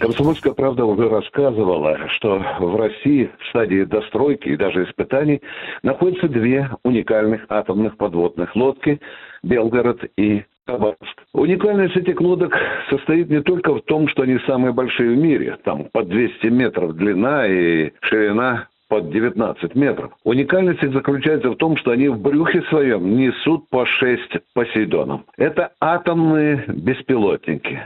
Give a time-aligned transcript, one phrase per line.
[0.00, 5.42] Комсомольская правда уже рассказывала, что в России в стадии достройки и даже испытаний
[5.82, 8.98] находятся две уникальных атомных подводных лодки
[9.42, 11.22] «Белгород» и Хабаровск.
[11.34, 12.56] Уникальность этих лодок
[12.88, 16.96] состоит не только в том, что они самые большие в мире, там по 200 метров
[16.96, 20.12] длина и ширина под 19 метров.
[20.24, 25.22] Уникальность их заключается в том, что они в брюхе своем несут по 6 Посейдонов.
[25.36, 27.80] Это атомные беспилотники.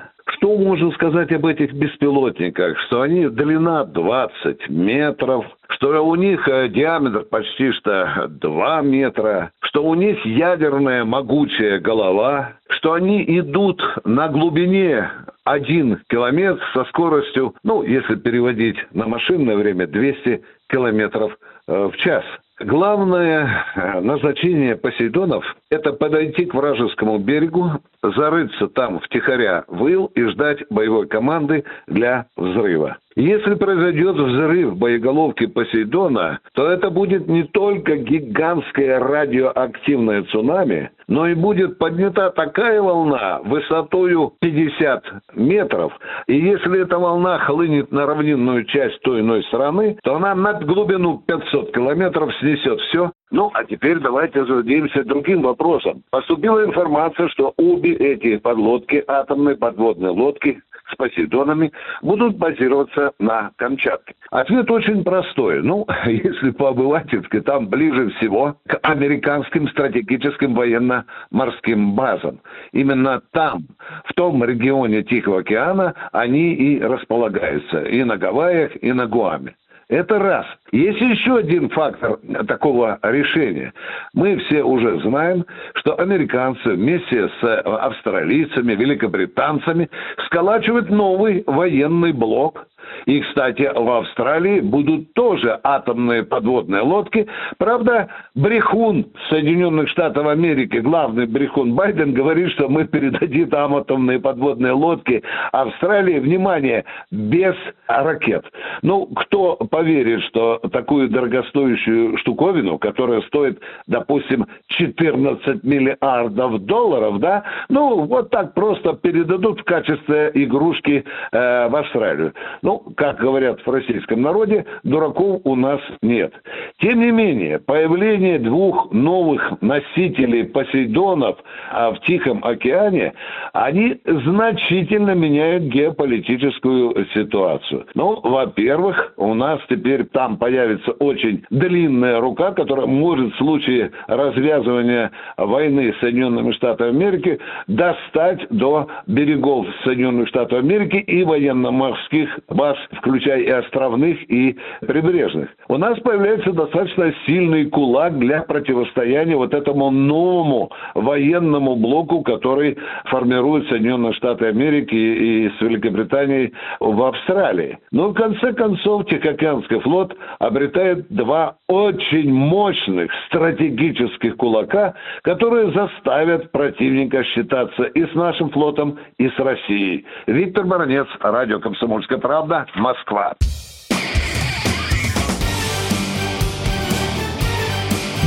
[0.45, 2.79] Что можно сказать об этих беспилотниках?
[2.81, 9.83] Что они длина 20 метров, что у них э, диаметр почти что 2 метра, что
[9.83, 15.09] у них ядерная могучая голова, что они идут на глубине
[15.45, 22.23] 1 километр со скоростью, ну, если переводить на машинное время, 200 километров э, в час.
[22.61, 30.23] Главное э, назначение Посейдонов– это подойти к вражескому берегу, зарыться там втихаря в ил и
[30.29, 32.99] ждать боевой команды для взрыва.
[33.17, 41.35] Если произойдет взрыв боеголовки Посейдона, то это будет не только гигантское радиоактивное цунами, но и
[41.35, 45.93] будет поднята такая волна высотою 50 метров.
[46.27, 51.23] И если эта волна хлынет на равнинную часть той иной страны, то она на глубину
[51.27, 56.03] 500 километров снесет все, ну, а теперь давайте зададимся другим вопросом.
[56.11, 64.15] Поступила информация, что обе эти подлодки, атомные подводные лодки, с Посейдонами будут базироваться на Камчатке?
[64.31, 65.63] Ответ очень простой.
[65.63, 72.41] Ну, если по-обывательски, там ближе всего к американским стратегическим военно-морским базам.
[72.73, 73.65] Именно там,
[74.05, 77.83] в том регионе Тихого океана, они и располагаются.
[77.83, 79.55] И на Гавайях, и на Гуаме.
[79.95, 80.45] Это раз.
[80.73, 82.19] Есть еще один фактор
[82.49, 83.73] такого решения.
[84.13, 85.47] Мы все уже знаем,
[85.77, 89.89] что американцы вместе с э, австралийцами, великобританцами
[90.27, 92.67] сколачивают новый военный блок
[93.07, 97.27] и, кстати, в Австралии будут тоже атомные подводные лодки.
[97.59, 104.73] Правда, брехун Соединенных Штатов Америки, главный брехун Байден, говорит, что мы передадим там атомные подводные
[104.73, 105.23] лодки
[105.53, 107.55] Австралии, внимание, без
[107.87, 108.45] ракет.
[108.83, 118.05] Ну, кто поверит, что такую дорогостоящую штуковину, которая стоит, допустим, 14 миллиардов долларов, да, ну,
[118.05, 122.33] вот так просто передадут в качестве игрушки э, в Австралию.
[122.63, 126.33] Ну, ну, как говорят в российском народе, дураков у нас нет.
[126.81, 131.37] Тем не менее, появление двух новых носителей Посейдонов
[131.71, 133.13] а, в Тихом океане,
[133.53, 137.87] они значительно меняют геополитическую ситуацию.
[137.95, 145.13] Ну, во-первых, у нас теперь там появится очень длинная рука, которая может в случае развязывания
[145.37, 153.41] войны с Соединенными Штатами Америки достать до берегов Соединенных Штатов Америки и военно-морских баз, включая
[153.41, 155.49] и островных, и прибрежных.
[155.69, 163.69] У нас появляется достаточно сильный кулак для противостояния вот этому новому военному блоку, который формирует
[163.69, 167.79] Соединенные Штаты Америки и с Великобританией в Австралии.
[167.93, 177.25] Но в конце концов Тихоокеанский флот обретает два очень мощных стратегических кулака, которые заставят противника
[177.25, 180.07] считаться и с нашим флотом, и с Россией.
[180.27, 183.35] Виктор Баранец, радио «Комсомольская правда», Правда, Москва.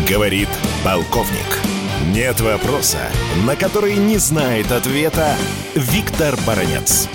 [0.10, 0.50] Говорит
[0.84, 1.62] полковник.
[2.14, 3.00] Нет вопроса,
[3.46, 5.34] на который не знает ответа
[5.76, 7.08] Виктор Баранец.